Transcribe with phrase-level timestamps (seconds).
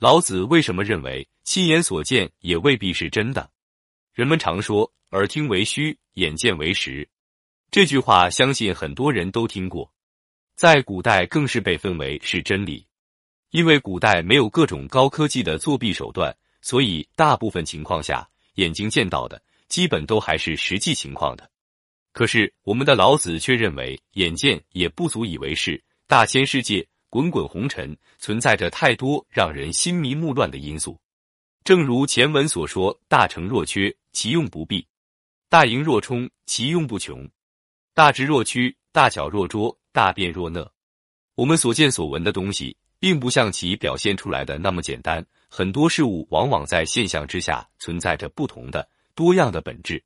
[0.00, 3.50] 老子为什么认为亲眼所见也未必是真的？
[4.14, 7.06] 人们常说“耳听为虚，眼见为实”，
[7.70, 9.92] 这句话相信很多人都听过，
[10.56, 12.86] 在古代更是被分为是真理。
[13.50, 21.50] 因为古代没有各种高科技的作弊手段，所以大部分情况下，眼睛见到的基本都还是实际情况的。
[22.14, 25.84] 可是我们的老子却认为，眼见也不足以为是。
[26.06, 30.98] 大千世界，滚滚红尘，存在着太多让人心迷目乱的因素。
[31.64, 34.80] 正如前文所说：“大成若缺，其用不弊；
[35.48, 37.28] 大盈若冲，其用不穷；
[37.92, 40.72] 大直若屈，大巧若拙，大辩若讷。”
[41.34, 45.24] 我们所见所闻的东西，并不像其表现出来的那么简单。
[45.48, 50.02] 很多事物往往在现象之下存在着不同的、多样的本质，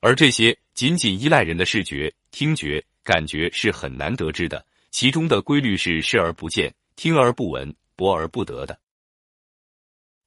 [0.00, 4.64] 而这些仅仅依赖人的视觉、听觉、感觉是很难得知的。
[4.90, 8.78] 其中的规律是视而不见、听而不闻、博而不得的。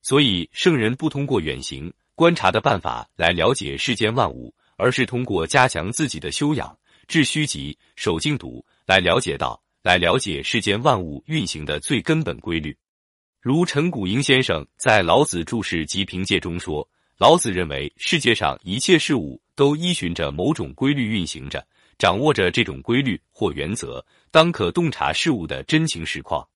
[0.02, 12.78] 所以，圣人不通过远行观察的办法来了解世间万物，而是通过加强自己的修养、治虚极、守静笃，来了解到、来了解世间万物运行的最根本规律。
[13.40, 21.66] 如陈谷英先生在《老子注释及凭借》中说：“老子认为，世界上一切事物都依循着某种规律运行着，
[21.98, 26.48] 掌握着这种规律或原则，当可洞察事物的真情实况。”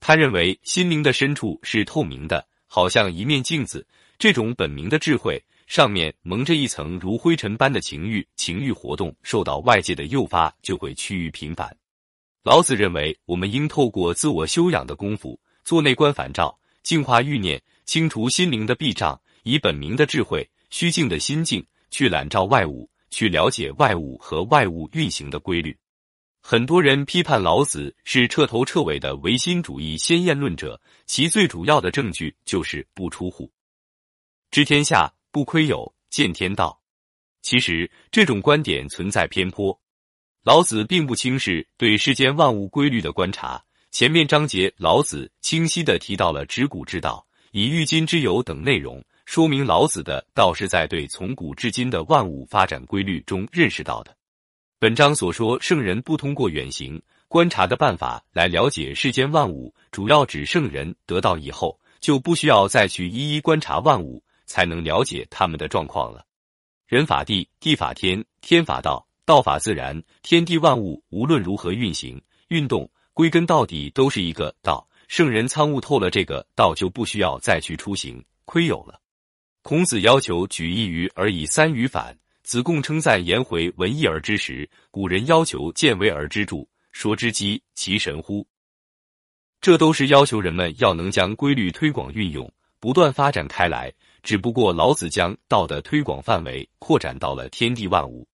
[0.00, 2.46] 他认为，心灵的深处是透明的。
[2.72, 3.84] 好像一面镜子，
[4.16, 11.76] 这种本明的智慧上面蒙着一层如灰尘般的情欲，情欲活动受到外界的诱发就会趋于频繁。
[12.44, 25.76] 老子认为，我们应透过自我修养的功夫，做内观反照，净化欲念，清除心灵的壁障，以本明的智慧、虚静的心境去揽照外物，去了解外物和外物运行的规律。
[26.42, 33.52] 很多人批判老子是彻头彻尾的唯心主义先验论者，其最主要的证据就是不出户，
[34.50, 36.80] 知天下不窥有，见天道。
[37.42, 39.78] 其实这种观点存在偏颇，
[40.42, 43.62] 老子并不轻视对世间万物规律的观察。
[43.90, 54.12] 前面章节，老子清晰的提到了执古之道，以喻今之有等内容，说明老子的道是在对从古至今的万物发展规律中认识到的。
[54.76, 66.26] 本章所说，圣人不通过远行观察的办法来了解世间万物，主要指圣人得道以后，就不需要再去一一观察万物，才能了解他们的状况了。
[66.88, 70.02] 人法地，地法天，天法道，道法自然。
[70.22, 74.88] 天地万物无论如何运行运动，归根到底都是一个道。
[75.06, 78.98] 圣人参悟透了这个道，就不需要再去出行窥有了。
[79.62, 82.16] 孔子要求举一隅而以三隅反。
[82.42, 88.44] 子贡称赞颜回闻一而知时，古人要求见微而知著，说之机其神乎？
[89.60, 92.50] 这都是要求人们要能将规律推广运用，
[92.80, 93.92] 不断发展开来。
[94.22, 98.26] 只不过老子将道的推广范围扩展到了天地万物。